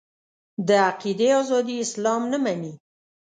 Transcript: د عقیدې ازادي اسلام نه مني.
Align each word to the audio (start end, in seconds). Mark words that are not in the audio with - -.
د 0.67 0.69
عقیدې 0.87 1.29
ازادي 1.41 1.75
اسلام 1.85 2.21
نه 2.31 2.37
مني. 2.43 2.73